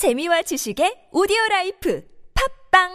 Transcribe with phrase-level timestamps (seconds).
[0.00, 2.00] 재미와 지식의 오디오 life
[2.32, 2.88] 팟빵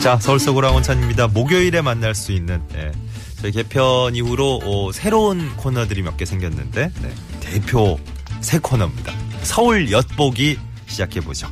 [0.00, 1.28] 자, 서울 속으로 왕원찬입니다.
[1.28, 2.92] 목요일에 만날 수 있는 예,
[3.40, 7.98] 저희 개편 이후로 어, 새로운 코너들이 몇 개 생겼는데 네, 대표
[8.42, 9.12] 새 코너입니다.
[9.42, 11.48] 서울 엿보기 시작해 보죠.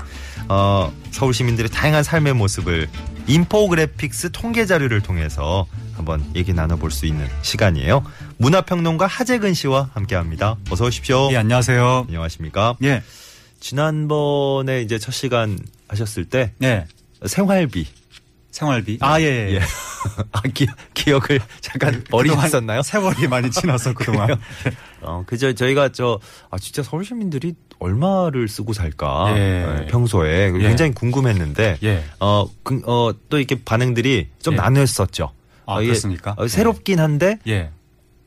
[0.48, 2.89] 어, 서울 시민들의 다양한 삶의 모습을
[3.27, 8.04] infographics 통계 자료를 통해서 한번 얘기 나눠볼 수 있는 시간이에요.
[8.39, 10.57] 문화평론가 하재근 씨와 함께합니다.
[10.71, 11.29] 어서 오십시오.
[11.32, 12.07] 예, 안녕하세요.
[12.09, 12.76] 안녕하십니까?
[12.82, 13.03] 예,
[13.61, 16.86] 지난번에 이제 첫 시간 하셨을 때 예.
[17.26, 17.86] 생활비
[18.50, 18.98] 생활비.
[19.00, 19.54] 아, 예, 예.
[19.54, 19.61] 예.
[20.32, 22.82] 아, 기, 기억을 잠깐 잃으셨었나요?
[22.82, 24.29] 세월이 많이 지나서 그동안.
[25.03, 26.18] 어, 그저 저희가 저,
[26.50, 29.34] 아, 진짜 서울 시민들이 얼마를 쓰고 살까?
[29.36, 29.80] 예.
[29.80, 30.52] 예, 평소에.
[30.54, 30.58] 예.
[30.58, 31.79] 굉장히 궁금했는데.
[31.82, 32.05] 예.
[32.20, 34.56] 어, 그, 어, 또 이렇게 반응들이 좀 예.
[34.58, 35.33] 나뉘었었죠.
[35.66, 36.34] 아, 어, 그렇습니까?
[36.36, 37.70] 어, 새롭긴 한데, 예.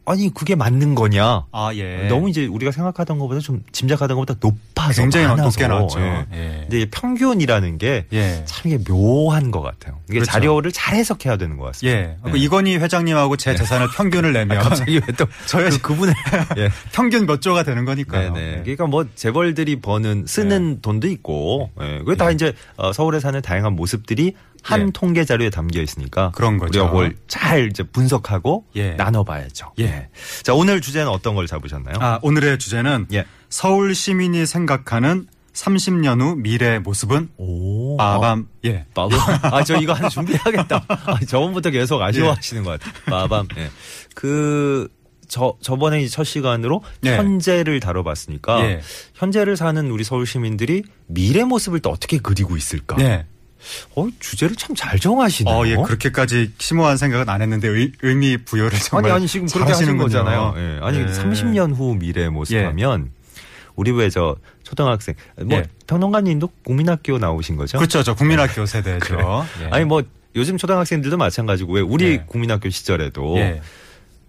[0.05, 1.45] 아니, 그게 맞는 거냐?
[1.51, 2.07] 아, 예.
[2.09, 5.01] 너무 이제 우리가 생각하던 것보다 좀 짐작하던 것보다 높아서.
[5.01, 5.25] 굉장히.
[5.41, 5.99] 높게 나왔죠.
[6.01, 6.25] 예.
[6.33, 6.65] 예.
[6.69, 8.43] 근데 평균이라는 게 예.
[8.45, 9.99] 참 이게 묘한 것 같아요.
[10.09, 10.31] 이게 그렇죠.
[10.31, 11.97] 자료를 잘 해석해야 되는 것 같습니다.
[11.99, 12.17] 예.
[12.23, 16.13] 그 이건희 회장님하고 제 재산을 평균을 내면 아, 갑자기 왜또 저의 그, 그분을
[16.57, 16.69] 예.
[16.91, 18.33] 평균 몇 조가 되는 거니까요.
[18.33, 18.51] 네네.
[18.51, 18.61] 예.
[18.61, 21.99] 그러니까 뭐 재벌들이 버는 쓰는 돈도 있고, 예.
[21.99, 22.33] 그게 다 예.
[22.33, 24.91] 이제 어, 서울에 사는 다양한 모습들이 한 예.
[24.93, 26.79] 통계 자료에 담겨 있으니까 그런 거죠.
[26.79, 28.91] 우리가 그걸 잘 이제 분석하고 예.
[28.93, 29.73] 나눠봐야죠.
[29.79, 30.07] 예.
[30.41, 31.97] 자 오늘 주제는 어떤 걸 잡으셨나요?
[31.99, 33.25] 아, 오늘의 주제는 예.
[33.49, 37.97] 서울 시민이 생각하는 30년 후 미래 모습은 오.
[37.97, 38.47] 빠밤.
[38.65, 38.85] 예.
[38.95, 39.19] 빠밤.
[39.53, 40.85] 아, 저 이거 하나 준비하겠다.
[40.87, 43.03] 아, 저번부터 계속 아쉬워하시는 것 같아요.
[43.05, 43.47] 빠밤.
[43.57, 43.69] 예.
[44.15, 44.87] 그,
[45.27, 47.17] 저, 저번에 첫 시간으로 예.
[47.17, 48.81] 현재를 다뤄봤으니까 예.
[49.13, 52.97] 현재를 사는 우리 서울 시민들이 미래 모습을 또 어떻게 그리고 있을까?
[52.99, 53.25] 예.
[53.95, 55.53] 어, 주제를 참 잘 정하시네요.
[55.55, 55.75] 어, 예.
[55.75, 59.97] 그렇게까지 심오한 생각은 안 했는데 의, 의미 부여를 아니, 정말 아니, 지금 그렇게 하시는.
[59.97, 60.53] 거잖아요.
[60.57, 60.79] 예.
[60.81, 61.05] 아니, 예.
[61.05, 62.63] 30년 후 미래 모습 예.
[62.65, 63.11] 하면
[63.75, 65.13] 우리 왜 저 초등학생,
[65.45, 65.65] 뭐 예.
[65.87, 67.77] 평론가님도 국민학교 나오신 거죠?
[67.77, 68.01] 그렇죠.
[68.03, 68.99] 저 국민학교 세대죠.
[69.05, 69.23] 그래.
[69.65, 69.69] 예.
[69.71, 70.01] 아니 뭐
[70.35, 72.17] 요즘 초등학생들도 마찬가지고 왜 우리 예.
[72.25, 73.61] 국민학교 시절에도 예.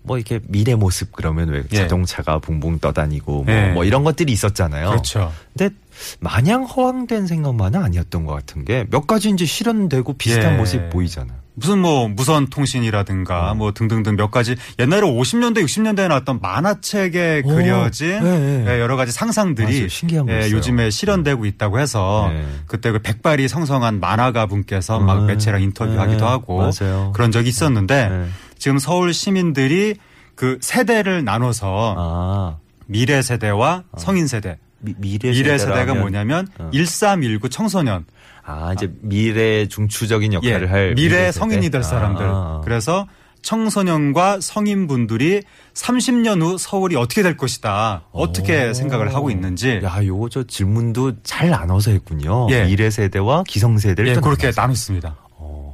[0.05, 1.77] 뭐 이렇게 미래 모습 그러면 왜 예.
[1.77, 3.69] 자동차가 붕붕 떠다니고 뭐, 예.
[3.73, 4.91] 뭐 이런 것들이 있었잖아요.
[4.91, 5.33] 그렇죠.
[5.57, 5.75] 근데
[6.21, 10.57] 마냥 허황된 생각만은 아니었던 것 같은 게 몇 가지 이제 실현되고 비슷한 예.
[10.57, 11.39] 모습 보이잖아요.
[11.57, 13.55] 무슨 뭐 무선 통신이라든가 어.
[13.55, 18.75] 뭐 등등등 몇 가지 옛날에 50년대 60년대에 나왔던 만화책에 오, 그려진 예, 예.
[18.75, 19.89] 예, 여러 가지 상상들이 맞아요.
[19.89, 20.51] 신기한 거 예.
[20.51, 22.45] 요즘에 실현되고 있다고 해서 예.
[22.67, 27.13] 그때 그 백발이 성성한 만화가 분께서 막 음, 매체랑 인터뷰하기도 예, 하고 맞아요.
[27.15, 28.27] 그런 적이 있었는데 예.
[28.65, 29.95] 지금 서울 시민들이
[30.35, 36.71] 그 세대를 나눠서 아 미래 세대와 성인 세대 미, 미래, 미래 세대가 뭐냐면 어.
[36.73, 38.07] 1319 청소년
[38.43, 41.33] 아 이제 미래 중추적인 역할을 할 예, 미래 세대?
[41.33, 42.25] 성인이 될 사람들.
[42.25, 42.63] 아.
[42.65, 43.07] 그래서
[43.43, 45.43] 청소년과 성인분들이
[45.75, 48.05] 30년 후 서울이 어떻게 될 것이다.
[48.13, 48.73] 어떻게 오.
[48.73, 49.83] 생각을 하고 있는지.
[49.85, 52.47] 야, 요거 저 질문도 잘 나눠서 했군요.
[52.49, 52.65] 예.
[52.65, 54.51] 미래 세대와 기성 세대를 예, 또 그렇게.
[54.57, 55.17] 나눴습니다.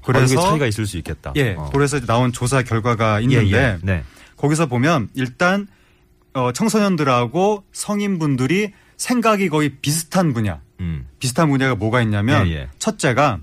[0.00, 1.32] 어, 그래서- 차이가 있을 수 있겠다.
[1.36, 1.54] 예.
[1.54, 1.70] 어.
[1.72, 3.78] 그래서 나온 조사 결과가 있는데 예, 예.
[3.82, 4.02] 네.
[4.36, 5.66] 거기서 보면 일단
[6.32, 10.60] 어, 청소년들하고 성인분들이 생각이 거의 비슷한 분야.
[10.80, 11.06] 음.
[11.18, 12.68] 비슷한 분야가 뭐가 있냐면 예, 예.
[12.78, 13.40] 첫째가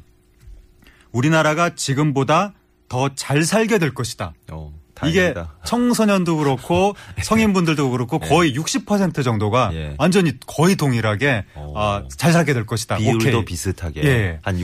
[1.11, 2.53] 우리나라가 지금보다
[2.89, 4.33] 더 잘 살게 될 것이다.
[4.51, 4.71] 어,
[5.05, 5.33] 이게.
[5.65, 9.95] 청소년도 그렇고 성인분들도 그렇고 거의 60% 정도가 예.
[9.99, 11.73] 완전히 거의 동일하게 어.
[11.75, 12.97] 아, 잘 살게 될 것이다.
[12.97, 13.45] 비율도 오케이.
[13.45, 14.39] 비슷하게 예.
[14.41, 14.57] 한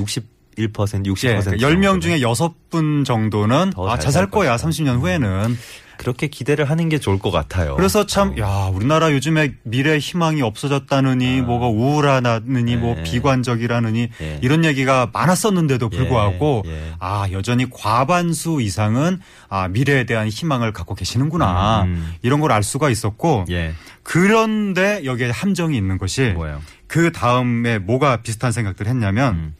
[0.57, 4.51] 61%, 60% 예, 그러니까 10명 중에 6분 정도는 아, 잘살살 거야.
[4.57, 4.69] 것이다.
[4.69, 5.57] 30년 후에는.
[5.95, 7.75] 그렇게 기대를 하는 게 좋을 것 같아요.
[7.75, 12.95] 그래서 참, 야, 우리나라 요즘에 미래 희망이 없어졌다느니, 뭐가 우울하다느니, 뭐 아.
[12.95, 13.03] 네.
[13.03, 14.39] 비관적이라느니, 예.
[14.41, 16.81] 이런 얘기가 많았었는데도 불구하고, 예, 예.
[16.99, 19.19] 아, 여전히 과반수 이상은
[19.49, 21.83] 아, 미래에 대한 희망을 갖고 계시는구나.
[21.83, 22.13] 음.
[22.23, 23.73] 이런 걸 알 수가 있었고, 예.
[24.01, 26.59] 그런데 여기에 함정이 있는 것이, 뭐예요?
[26.87, 29.55] 그 다음에 뭐가 비슷한 생각들을 했냐면, 음.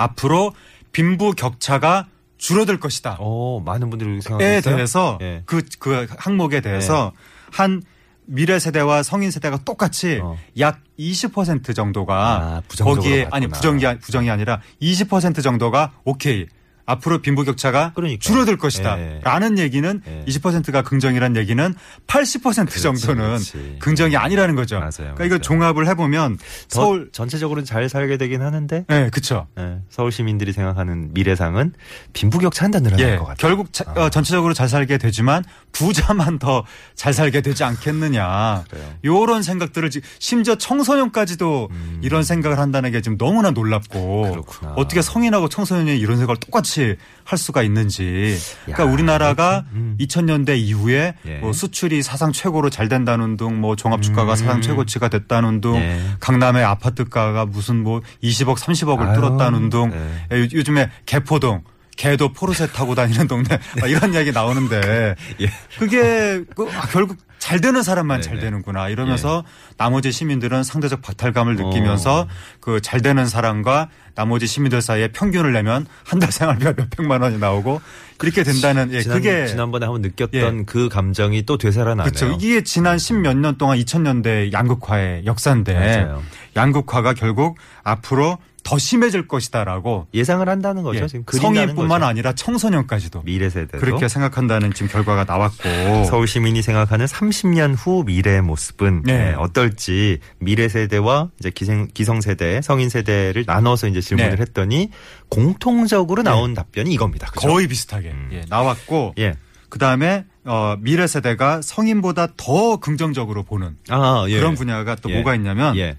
[0.00, 0.54] 앞으로
[0.92, 2.06] 빈부 격차가
[2.38, 3.16] 줄어들 것이다.
[3.20, 4.76] 어, 많은 분들이 그렇게 에 생각했어요.
[4.76, 5.42] 대해서 예.
[5.44, 7.12] 그, 그 항목에 대해서
[7.52, 7.82] 한
[8.24, 10.38] 미래 세대와 성인 세대가 똑같이 어.
[10.56, 13.36] 약20% 정도가 아, 거기에 봤구나.
[13.36, 16.46] 아니 부정이 아- 부정이 아니라 20% 정도가 오케이
[16.90, 18.18] 앞으로 빈부 격차가 그러니까요.
[18.18, 18.98] 줄어들 것이다.
[18.98, 19.20] 예.
[19.24, 20.24] 라는 얘기는 예.
[20.26, 21.74] 20%가 긍정이란 얘기는
[22.06, 23.76] 80% 그렇지, 정도는 그렇지.
[23.80, 24.76] 긍정이 아니라는 거죠.
[24.78, 25.26] 맞아요, 그러니까 맞아요.
[25.26, 29.46] 이걸 종합을 해보면 더 서울 전체적으로 잘 살게 되긴 하는데 예, 그쵸.
[29.58, 31.72] 예, 서울 시민들이 생각하는 미래상은
[32.12, 33.36] 빈부격차는 늘어날 예, 것 같아요.
[33.36, 36.64] 결국 자- 어, 전체적으로 잘 살게 되지만 부자만 더
[36.94, 38.64] 잘 살게 되지 않겠느냐.
[39.04, 41.68] 요런 생각들을 지- 심지어 청소년까지도
[42.02, 44.30] 이런 생각을 한다는 게 지금 너무나 놀랍고 음.
[44.32, 44.72] 그렇구나.
[44.76, 48.36] 어떻게 성인하고 청소년이 이런 생각을 똑같이 똑 같이 할 수가 있는지.
[48.64, 49.96] 그러니까 야, 우리나라가 음.
[50.00, 51.36] 2000년대 이후에 예.
[51.38, 54.36] 뭐 수출이 사상 최고로 잘 된다는 등, 뭐 종합 주가가 음.
[54.36, 56.00] 사상 최고치가 됐다는 등, 예.
[56.20, 59.90] 강남의 아파트가가 무슨 뭐 20억, 30억을 아유, 뚫었다는 등,
[60.30, 60.40] 네.
[60.40, 61.62] 요- 요즘에 개포동
[61.96, 65.50] 개도 포르쉐 타고 다니는 동네 막 이런 이야기 나오는데 예.
[65.78, 67.16] 그게 그, 아, 결국
[67.50, 68.44] 잘 되는 사람만 잘 네네.
[68.46, 69.42] 되는구나 이러면서
[69.76, 72.28] 나머지 시민들은 상대적 박탈감을 느끼면서 어.
[72.60, 77.80] 그잘 되는 사람과 나머지 시민들 사이에 평균을 내면 한 달 생활비가 몇 백만 원이 나오고
[78.22, 80.62] 이렇게 된다는 예 지난, 그게 지난번에 한번 느꼈던 예.
[80.64, 82.04] 그 감정이 또 되살아나네요.
[82.04, 82.36] 그렇죠.
[82.38, 86.22] 이게 지난 십몇 년 동안 2000년대 양극화의 역사인데 맞아요.
[86.54, 91.02] 양극화가 결국 앞으로 더 심해질 것이다라고 예상을 한다는 거죠.
[91.02, 92.00] 예, 지금 성인뿐만.
[92.02, 98.42] 아니라 청소년까지도 미래 세대도 그렇게 생각한다는 지금 결과가 나왔고 서울 시민이 생각하는 30년 후 미래의
[98.42, 99.30] 모습은 네.
[99.30, 104.42] 예, 어떨지 미래 세대와 이제 기생, 기성 세대, 성인 세대를 나눠서 이제 질문을 네.
[104.42, 104.90] 했더니
[105.28, 107.26] 공통적으로 나온 답변이 이겁니다.
[107.28, 107.48] 그죠?
[107.48, 108.28] 거의 비슷하게 음.
[108.32, 109.34] 예, 나왔고 예.
[109.68, 114.38] 그 다음에 어, 미래 세대가 성인보다 더 긍정적으로 보는 아, 예.
[114.38, 115.14] 그런 분야가 또 예.
[115.14, 115.96] 뭐가 있냐면 예.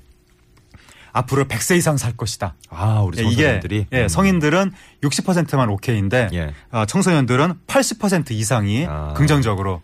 [1.13, 2.55] 앞으로 100세 이상 살 것이다.
[2.69, 4.07] 아, 우리 예, 이게 청소년들이 예, 음.
[4.07, 4.71] 성인들은
[5.03, 6.53] 60%만 오케이인데 예.
[6.71, 9.13] 어, 청소년들은 80% 이상이 아.
[9.15, 9.81] 긍정적으로.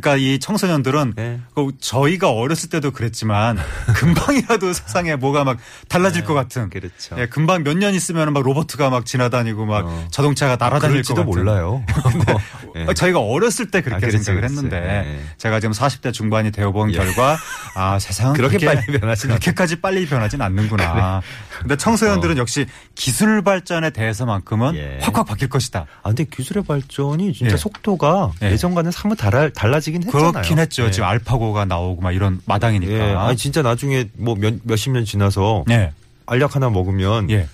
[0.00, 1.40] 그러니까 이 청소년들은 네.
[1.54, 3.58] 그 저희가 어렸을 때도 그랬지만
[3.94, 5.58] 금방이라도 세상에 뭐가 막
[5.88, 6.70] 달라질 것 같은.
[6.70, 7.16] 그렇죠.
[7.18, 10.08] 예, 금방 몇 년 있으면 막 로버트가 막 지나다니고 막 어.
[10.10, 11.24] 자동차가 날아다닐 것 같은.
[11.26, 11.82] 몰라요.
[12.76, 12.84] 예.
[12.88, 14.56] 어, 저희가 어렸을 때 그렇게 아, 그랬지, 생각을 그랬지.
[14.66, 15.20] 했는데 예.
[15.38, 16.96] 제가 지금 40대 중반이 되어본 예.
[16.98, 17.38] 결과
[17.74, 21.22] 아 세상은 그렇게 그렇게 빨리 변하진 그렇게까지 빨리 변하진 않는구나.
[21.60, 24.74] 근데 청소년들은 역시 기술 발전에 대해서만큼은 어.
[24.76, 24.98] 예.
[25.00, 25.86] 확확 바뀔 것이다.
[26.02, 27.56] 아, 근데 기술의 발전이 진짜 예.
[27.56, 28.50] 속도가 예.
[28.52, 30.32] 예전과는 사뭇 달라, 달라지 긴 했잖아요.
[30.32, 30.86] 그렇긴 했죠.
[30.86, 30.90] 예.
[30.90, 32.92] 지금 알파고가 나오고 막 이런 마당이니까.
[32.92, 33.14] 예.
[33.14, 35.92] 아니, 진짜 나중에 뭐 몇, 몇십 년 지나서 예.
[36.26, 37.48] 알약 하나 먹으면 예.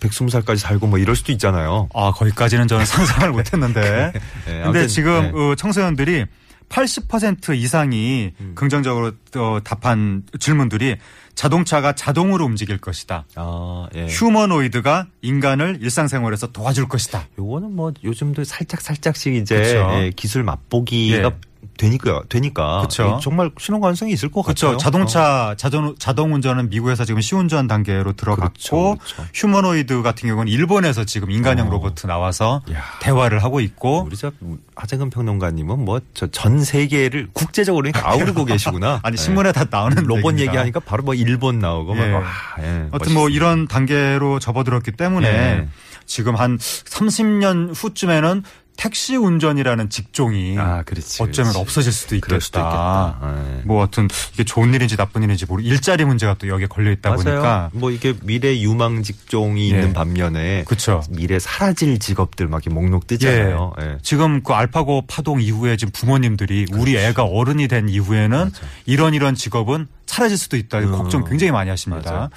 [0.00, 1.88] 120살까지 살고 뭐 이럴 수도 있잖아요.
[1.94, 4.12] 아 거기까지는 저는 상상을 못 했는데.
[4.14, 5.38] 예, 근데 아무튼, 지금 예.
[5.38, 6.26] 어, 청소년들이
[6.68, 8.52] 80% 이상이 음.
[8.54, 10.96] 긍정적으로 어, 답한 질문들이
[11.34, 13.26] 자동차가 자동으로 움직일 것이다.
[13.36, 14.06] 아, 예.
[14.06, 17.26] 휴머노이드가 인간을 일상생활에서 도와줄 것이다.
[17.38, 19.76] 요거는 뭐 요즘도 살짝 살짝씩 이제.
[19.96, 21.30] 예, 기술 맛보기가 예.
[21.76, 23.16] 되니까 되니까 그쵸.
[23.16, 24.66] 예, 정말 실현 가능성이 있을 것 그렇죠.
[24.68, 24.78] 같아요.
[24.78, 29.30] 자동차 자동 자동 운전은 미국에서 지금 시운전 단계로 들어갔고 그렇죠, 그렇죠.
[29.34, 31.70] 휴머노이드 같은 경우는 일본에서 지금 인간형 어.
[31.70, 32.82] 로봇 나와서 야.
[33.00, 34.30] 대화를 하고 어, 있고 우리 저
[34.76, 39.00] 하재근 평론가님은 뭐저전 세계를 국제적으로 아우르고 계시구나.
[39.04, 39.16] 아니 예.
[39.16, 40.42] 신문에 다 나오는 로봇 얘기입니다.
[40.42, 42.10] 얘기하니까 바로 뭐 일본 나오고 예.
[42.10, 42.24] 막 와,
[42.60, 43.28] 예, 하여튼 뭐.
[43.28, 45.68] 이런 단계로 접어들었기 때문에 예.
[46.06, 48.42] 지금 한 30년 후쯤에는
[48.82, 51.22] 택시 운전이라는 직종이 아, 그렇지.
[51.22, 51.58] 어쩌면 그렇지.
[51.58, 53.16] 없어질 수도 그럴 수도 있겠다.
[53.20, 53.58] 있겠다.
[53.58, 53.62] 예.
[53.64, 57.14] 뭐 하여튼 이게 좋은 일인지 나쁜 일인지 모르 일자리 문제가 또 여기에 걸려 있다.
[57.14, 59.76] 보니까 뭐 이게 미래 유망 직종이 예.
[59.76, 61.00] 있는 반면에 그렇죠.
[61.10, 63.74] 미래 사라질 직업들 막 이렇게 목록 뜨잖아요.
[63.80, 63.98] 예.
[64.02, 68.62] 지금 그 알파고 파동 이후에 지금 부모님들이 우리 애가 어른이 된 이후에는 그렇죠.
[68.62, 68.66] 맞아.
[68.86, 70.80] 이런 이런 직업은 사라질 수도 있다.
[70.80, 70.90] 음.
[70.90, 72.10] 걱정 굉장히 많이 하십니다.
[72.10, 72.30] 맞아요.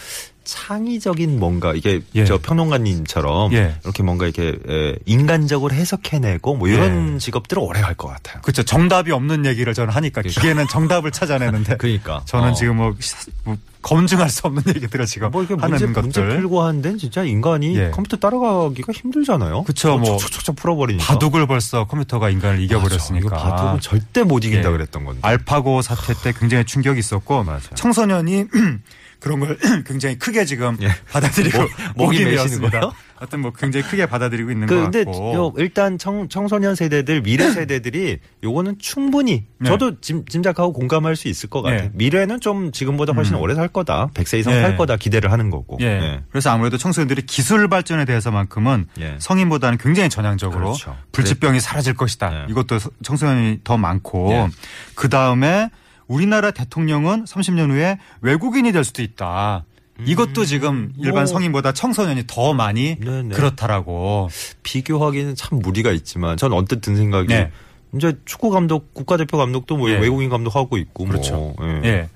[0.46, 2.24] 창의적인 뭔가 이게 예.
[2.26, 3.76] 저 평론가님처럼 예.
[3.84, 8.42] 이렇게 뭔가 이렇게 에, 인간적으로 해석해내고 뭐 이런 직업들은 오래 갈 것 같아요.
[8.42, 8.64] 그렇죠.
[8.64, 10.42] 정답이 없는 얘기를 저는 하니까 그러니까.
[10.42, 12.54] 기계는 정답을 찾아내는데 그러니까 저는 어.
[12.54, 16.02] 지금 뭐, 시- 뭐 검증할 수 없는 얘기들을 지금 뭐 이렇게 하는 문제, 것들.
[16.02, 17.90] 문제 풀고 하는 데는 진짜 인간이 예.
[17.92, 19.64] 컴퓨터 따라가기가 힘들잖아요.
[19.64, 21.06] 그쵸, 뭐 촉촉촉 풀어버리니까.
[21.06, 23.30] 바둑을 벌써 컴퓨터가 인간을 이겨버렸으니까.
[23.30, 23.44] 맞아.
[23.56, 24.72] 바둑은 절대 못 이긴다 예.
[24.74, 25.20] 그랬던 건데.
[25.24, 27.60] 알파고 사태 때 굉장히 충격이 있었고 맞아요.
[27.76, 28.46] 청소년이
[29.26, 30.90] 그런 걸 굉장히 크게 지금 예.
[31.12, 32.92] 받아들이고 목- 목이 목이 메었습니다.
[33.16, 35.34] 하여튼 뭐 굉장히 크게 받아들이고 있는 그 것 근데 같고.
[35.34, 39.68] 요 일단 청, 청소년 세대들 미래 세대들이 요거는 충분히 네.
[39.70, 41.82] 저도 짐, 짐작하고 공감할 수 있을 것 같아요.
[41.86, 41.92] 네.
[41.94, 43.42] 미래는 좀 지금보다 훨씬 음.
[43.42, 44.12] 오래 살 거다.
[44.14, 44.62] 100세 이상 네.
[44.62, 45.80] 살 거다 기대를 하는 거고.
[45.82, 45.86] 예.
[46.00, 46.22] 네.
[46.30, 49.16] 그래서 아무래도 청소년들이 기술 발전에 대해서만큼은 예.
[49.18, 50.96] 성인보다는 굉장히 전향적으로 그렇죠.
[51.14, 52.30] 불치병이 사라질 것이다.
[52.30, 52.46] 네.
[52.50, 54.50] 이것도 서- 청소년이 더 많고 예.
[54.94, 55.72] 그 다음에
[56.08, 59.66] 우리나라 대통령은 30년 후에 외국인이 될 수도 있다.
[60.06, 61.26] 이것도 지금 일반 뭐.
[61.26, 63.30] 성인보다 청소년이 더 많이 네네.
[63.30, 64.30] 그렇다라고.
[64.64, 67.52] 비교하기는 참 무리가 있지만 전 언뜻 든 생각이 네.
[67.96, 69.98] 이제 축구 감독 국가대표 감독도 뭐 예.
[69.98, 71.36] 외국인 감독하고 있고 그렇죠.
[71.36, 71.82] 뭐, 예.
[71.86, 72.10] 예.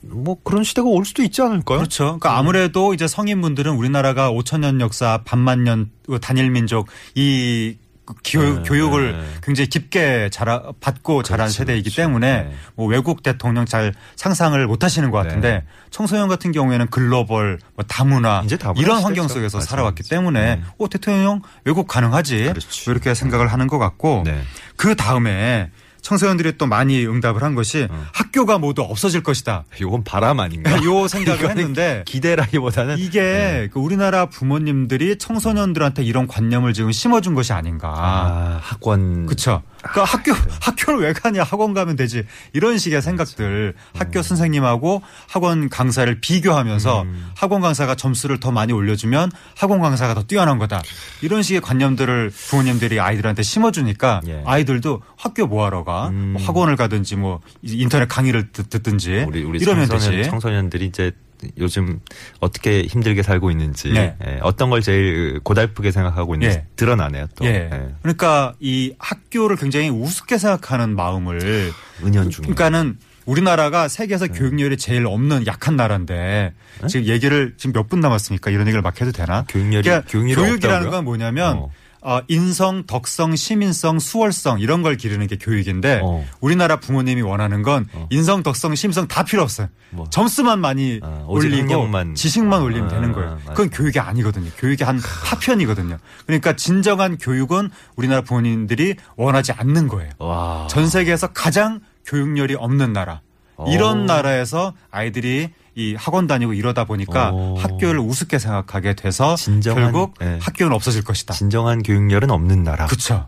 [0.00, 1.78] 뭐 그런 시대가 올 수도 있지 않을까요?
[1.78, 2.04] 그렇죠.
[2.04, 5.90] 그러니까 아무래도 이제 성인분들은 우리나라가 5천 년 역사, 반만 년
[6.22, 9.26] 단일 민족 이 네, 교육을 네.
[9.42, 12.02] 굉장히 깊게 자라, 받고 자란 그렇죠, 세대이기 그렇죠.
[12.02, 12.52] 때문에 네.
[12.74, 15.64] 뭐 외국 대통령 잘 상상을 못 하시는 것 같은데 네.
[15.90, 18.44] 청소년 같은 경우에는 글로벌 뭐 다문화
[18.76, 19.02] 이런.
[19.02, 19.66] 환경 속에서 맞아요.
[19.66, 20.20] 살아왔기 맞아요.
[20.20, 20.62] 때문에 네.
[20.78, 22.90] 어, 대통령 외국 가능하지 그렇지.
[22.90, 24.40] 이렇게 생각을 하는 것 같고 네.
[24.76, 25.70] 그 다음에
[26.06, 29.64] 청소년들이 또 많이 응답을 한 것이 학교가 모두 없어질 것이다.
[29.80, 30.70] 요건 바람 아닌가?
[30.84, 33.68] 요 생각을 했는데 기대라기보다는 이게 네.
[33.72, 37.92] 그 우리나라 부모님들이 청소년들한테 이런 관념을 지금 심어준 것이 아닌가.
[37.96, 39.62] 아, 학원 그쵸.
[39.92, 41.42] 그 학교, 학교를 왜 가냐.
[41.42, 42.24] 학원 가면 되지.
[42.52, 43.74] 이런 식의 생각들.
[43.94, 47.30] 학교 선생님하고 학원 강사를 비교하면서 음.
[47.36, 50.82] 학원 강사가 점수를 더 많이 올려주면 학원 강사가 더 뛰어난 거다.
[51.22, 54.42] 이런 식의 관념들을 부모님들이 아이들한테 심어주니까 예.
[54.44, 56.08] 아이들도 학교 뭐하러 가.
[56.08, 56.34] 음.
[56.34, 59.24] 뭐 학원을 가든지 뭐 인터넷 강의를 듣, 듣든지.
[59.28, 60.30] 우리 우리 이러면 청소년, 되지.
[60.30, 61.12] 청소년들이 이제
[61.58, 62.00] 요즘
[62.40, 64.16] 어떻게 힘들게 살고 있는지 네.
[64.26, 66.66] 예, 어떤 걸 제일 고달프게 생각하고 있는지 예.
[66.76, 67.68] 드러나네요 또 예.
[67.72, 67.88] 예.
[68.02, 75.74] 그러니까 이 학교를 굉장히 우습게 생각하는 마음을 은연중에 그러니까는 우리나라가 세계에서 교육열이 제일 없는 약한
[75.76, 76.52] 나라인데
[76.88, 78.50] 지금 얘기를 지금 몇 분 남았습니까?
[78.50, 79.42] 이런 얘기를 막 해도 되나?
[79.48, 80.90] 교육열이- 그러니까 교육이라는?
[80.90, 81.70] 건 뭐냐면 어.
[82.02, 86.24] 어, 인성, 덕성, 시민성, 수월성 이런 걸 기르는 게 교육인데 어.
[86.40, 89.68] 우리나라 부모님이 원하는 건 인성, 덕성, 심성 다 필요 없어요.
[89.90, 90.08] 뭐.
[90.10, 92.14] 점수만 많이 아, 올리고.
[92.14, 93.30] 지식만 올리면 아, 되는 거예요.
[93.30, 93.50] 맞아.
[93.52, 94.50] 그건 교육이 아니거든요.
[94.58, 95.98] 교육이 한 파편이거든요.
[96.26, 100.10] 그러니까 진정한 교육은 우리나라 부모님들이 원하지 않는 거예요.
[100.18, 100.66] 와.
[100.68, 103.20] 전 세계에서 가장 교육열이 없는 나라.
[103.68, 104.04] 이런 오.
[104.04, 107.56] 나라에서 아이들이 이 학원 다니고 이러다 보니까 오.
[107.58, 110.38] 학교를 우습게 생각하게 돼서 진정한- 결국 예.
[110.40, 111.34] 학교는 없어질 것이다.
[111.34, 112.86] 진정한 교육열은 없는 나라.
[112.86, 113.26] 그렇죠.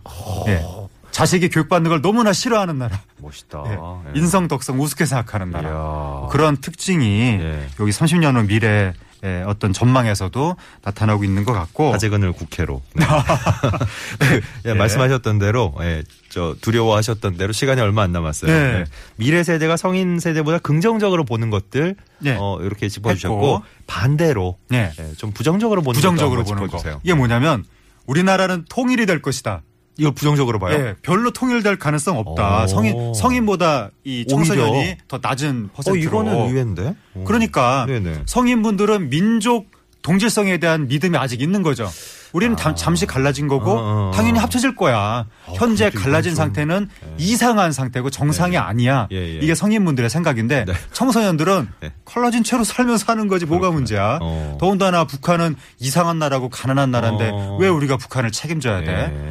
[0.48, 0.64] 예.
[1.10, 3.00] 자식이 교육받는 걸 너무나 싫어하는 나라.
[3.18, 3.64] 멋있다.
[3.66, 3.72] 예.
[3.72, 4.18] 예.
[4.18, 5.68] 인성 덕성 우습게 생각하는 나라.
[5.68, 6.28] 이야.
[6.30, 7.04] 그런 특징이
[7.38, 7.66] 예.
[7.80, 12.82] 여기 30년 후 미래 의 어떤 전망에서도 나타나고 있는 것 같고 하재근을 국회로.
[12.94, 13.04] 네.
[14.20, 14.74] 그, 예, 예.
[14.74, 18.52] 말씀하셨던 대로, 예, 저 두려워하셨던 대로 시간이 얼마 안 남았어요.
[18.52, 18.56] 네.
[18.56, 18.84] 예.
[19.16, 21.96] 미래 세대가 성인 세대보다 긍정적으로 보는 것들,
[22.26, 22.36] 예.
[22.38, 23.62] 어, 이렇게 짚어주셨고.
[23.88, 24.92] 반대로 예.
[24.98, 26.78] 예, 좀 부정적으로 보는 부정적으로 보는 거.
[27.02, 27.64] 이게 뭐냐면
[28.06, 29.62] 우리나라는 통일이 될 것이다.
[29.98, 30.74] 이걸 부정적으로 봐요.
[30.78, 32.64] 예, 별로 통일될 가능성 없다.
[32.64, 32.66] 오.
[32.68, 34.96] 성인 성인보다 이 청소년이 오히려.
[35.08, 36.02] 더 낮은 어, 퍼센트로.
[36.02, 36.94] 이거는 의외인데.
[37.14, 37.24] 어.
[37.26, 38.22] 그러니까 네네.
[38.26, 39.70] 성인분들은 민족
[40.02, 41.90] 동질성에 대한 믿음이 아직 있는 거죠.
[42.32, 44.10] 우리는 담- 잠시 갈라진 거고 어, 어, 어.
[44.14, 45.26] 당연히 합쳐질 거야.
[45.54, 48.58] 현재 그래도 갈라진 좀- 상태는 이상한 상태고 정상이 네.
[48.58, 49.08] 아니야.
[49.12, 49.38] 예, 예.
[49.40, 50.72] 이게 성인분들의 생각인데 네.
[50.92, 51.92] 청소년들은 네.
[52.04, 54.18] 갈라진 채로 살면서 사는 거지 뭐가 문제야.
[54.20, 54.58] 어.
[54.60, 57.56] 더군다나 북한은 이상한 나라고 가난한 나라인데 어.
[57.60, 58.86] 왜 우리가 북한을 책임져야 돼?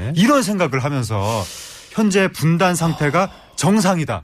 [0.08, 0.14] 예.
[0.16, 1.44] 이런 생각을 하면서
[1.92, 4.24] 현재 분단 상태가 정상이다.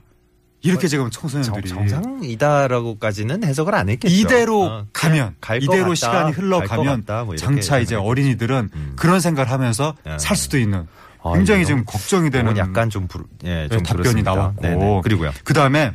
[0.64, 4.14] 이렇게 지금 청소년들이 정, 정상이다라고까지는 해석을 안 했겠죠.
[4.14, 7.94] 이대로 어, 가면 이대로 같다, 시간이 흘러가면 뭐 장차 이제.
[7.94, 8.92] 어린이들은 음.
[8.96, 10.18] 그런 생각을 하면서 야.
[10.18, 10.86] 살 수도 있는
[11.22, 14.34] 아, 굉장히 이거 지금 걱정이 되는 약간 좀, 부르, 예, 좀 네, 답변이 그렇습니다.
[14.34, 15.00] 나왔고 네네.
[15.04, 15.32] 그리고요.
[15.44, 15.92] 그 다음에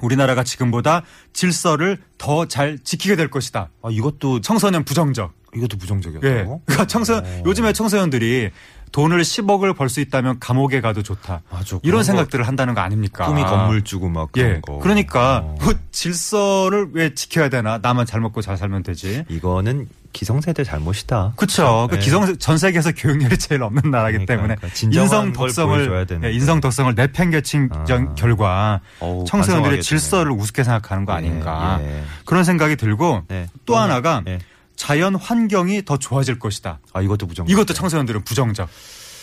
[0.00, 1.02] 우리나라가 지금보다
[1.32, 3.70] 질서를 더 잘 지키게 될 것이다.
[3.82, 5.32] 아, 이것도 청소년 부정적.
[5.54, 6.28] 이것도 부정적이었다고?
[6.28, 6.60] 예.
[6.66, 8.50] 그러니까 청소 요즘에 청소년들이
[8.96, 11.42] 돈을 10억을 벌 수 있다면 감옥에 가도 좋다.
[11.50, 11.78] 맞아.
[11.82, 13.26] 이런 생각들을 한다는 거 아닙니까?
[13.26, 14.60] 꿈이 건물 주고 막 그런 예.
[14.62, 14.78] 거.
[14.78, 15.54] 그러니까 어.
[15.60, 17.78] 그 질서를 왜 지켜야 되나?
[17.82, 19.24] 나만 잘 먹고 잘 살면 되지.
[19.28, 21.34] 이거는 기성세대 잘못이다.
[21.36, 21.88] 그렇죠.
[21.90, 22.00] 그 예.
[22.00, 24.56] 기성 전 세계에서 교육열이 제일 없는 나라기 그러니까, 때문에
[24.98, 26.06] 인성 걸 덕성을.
[26.24, 27.84] 예, 인성 덕성을 내팽개친 아.
[27.84, 32.02] 전- 결과 어우, 청소년들의 질서를 우습게 생각하는 거 예, 아닌가 예.
[32.24, 33.46] 그런 생각이 들고 네.
[33.66, 34.38] 또 하나가 예.
[34.76, 36.80] 자연 환경이 더 좋아질 것이다.
[36.92, 37.46] 아, 이것도 부정.
[37.48, 38.68] 이것도 청소년들은 부정적.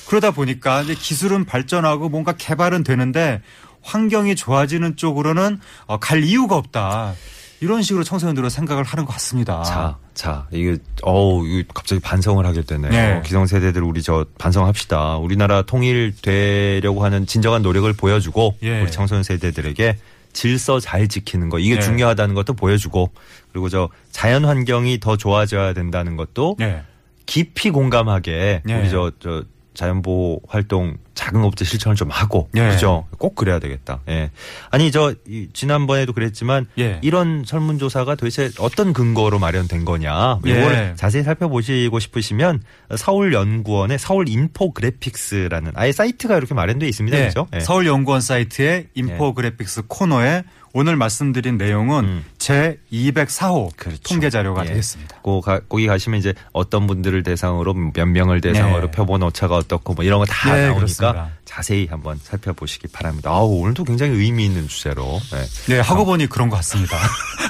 [0.08, 3.42] 그러다 보니까 이제 기술은 발전하고 뭔가 개발은 되는데
[3.82, 7.14] 환경이 좋아지는 쪽으로는 어, 갈 이유가 없다.
[7.62, 9.64] 이런 식으로 청소년들은 생각을 하는 것 같습니다.
[9.64, 12.92] 자, 자, 이게, 어우, 이거 갑자기 반성을 하게 되네요.
[12.92, 13.22] 네.
[13.24, 15.16] 기성 세대들 우리 저 반성합시다.
[15.16, 18.82] 우리나라 통일되려고 하는 진정한 노력을 보여주고, 예.
[18.82, 19.98] 우리 청소년 세대들에게
[20.34, 21.82] 질서 잘 지키는 거, 이게 네.
[21.82, 23.12] 중요하다는 것도 보여주고,
[23.52, 26.84] 그리고 저 자연 환경이 더 좋아져야 된다는 것도 네.
[27.26, 28.80] 깊이 공감하게 네.
[28.80, 32.70] 우리 저, 저 자연보호 활동 작은 업체 실천을 좀 하고 네.
[32.70, 34.32] 그죠 꼭 그래야 되겠다 예
[34.72, 37.00] 아니 저 이, 지난번에도 그랬지만 예.
[37.02, 40.52] 이런 설문조사가 도대체 어떤 근거로 마련된 거냐 예.
[40.52, 42.64] 이걸 자세히 살펴보시고 싶으시면
[42.96, 47.28] 서울연구원의 서울 infographics라는 아예 사이트가 이렇게 마련되어 있습니다 네.
[47.28, 47.60] 그죠 예.
[47.60, 50.44] 서울연구원 사이트의 infographics 코너에
[50.76, 52.26] 오늘 말씀드린 내용은 음.
[52.40, 54.02] 제 204호 그렇죠.
[54.02, 54.70] 통계 자료가 예.
[54.70, 55.22] 되겠습니다.
[55.22, 58.92] 고 가, 거기 가시면 이제 어떤 분들을 대상으로 몇 명을 대상으로 네.
[58.92, 61.30] 표본 오차가 어떻고 뭐 이런 거다 네, 나오니까 그렇습니다.
[61.46, 63.30] 자세히 한번 살펴보시기 바랍니다.
[63.30, 65.20] 아우 오늘도 굉장히 의미 있는 주제로.
[65.32, 65.76] 네.
[65.76, 66.98] 네, 하고 보니 그런 것 같습니다.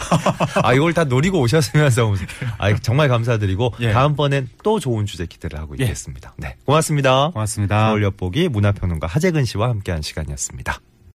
[0.62, 2.13] 아 이걸 다 노리고 오셨으면서
[2.60, 3.94] 아 정말 감사드리고 예.
[3.94, 5.84] 다음번엔 또 좋은 주제 기대를 하고 예.
[5.86, 6.34] 있겠습니다.
[6.38, 7.30] 네, 고맙습니다.
[7.30, 7.88] 고맙습니다.
[7.88, 10.82] 서울 엿보기 문화평론가 하재근 씨와 함께한 시간이었습니다.